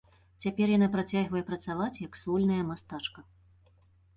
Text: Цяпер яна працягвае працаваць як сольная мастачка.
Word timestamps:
Цяпер 0.45 0.71
яна 0.77 0.87
працягвае 0.95 1.43
працаваць 1.49 1.99
як 2.07 2.13
сольная 2.23 2.59
мастачка. 2.71 3.19